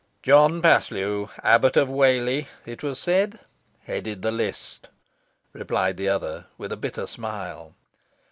"John 0.23 0.63
Paslew, 0.63 1.29
Abbot 1.43 1.77
of 1.77 1.87
Whalley, 1.87 2.47
it 2.65 2.81
was 2.81 2.97
said, 2.97 3.37
headed 3.81 4.23
the 4.23 4.31
list," 4.31 4.89
replied 5.53 5.97
the 5.97 6.09
other, 6.09 6.45
with 6.57 6.71
a 6.71 6.75
bitter 6.75 7.05
smile. 7.05 7.75